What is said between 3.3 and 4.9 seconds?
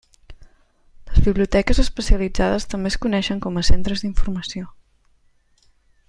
com a centres d'informació.